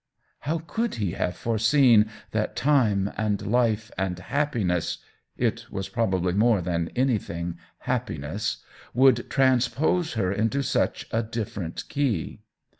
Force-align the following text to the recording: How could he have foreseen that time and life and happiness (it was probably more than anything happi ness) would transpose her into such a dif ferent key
How 0.39 0.57
could 0.57 0.95
he 0.95 1.11
have 1.11 1.35
foreseen 1.37 2.09
that 2.31 2.55
time 2.55 3.11
and 3.17 3.45
life 3.45 3.91
and 3.99 4.17
happiness 4.17 4.97
(it 5.37 5.67
was 5.71 5.89
probably 5.89 6.33
more 6.33 6.59
than 6.59 6.89
anything 6.95 7.59
happi 7.85 8.17
ness) 8.17 8.63
would 8.95 9.29
transpose 9.29 10.13
her 10.13 10.31
into 10.31 10.63
such 10.63 11.05
a 11.11 11.21
dif 11.21 11.53
ferent 11.53 11.87
key 11.87 12.41